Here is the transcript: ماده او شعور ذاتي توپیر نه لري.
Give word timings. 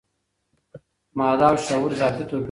ماده 1.17 1.45
او 1.49 1.55
شعور 1.67 1.91
ذاتي 1.99 2.17
توپیر 2.17 2.29
نه 2.29 2.37
لري. 2.37 2.39